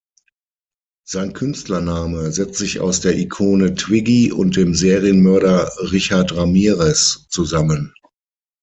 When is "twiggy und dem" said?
3.75-4.73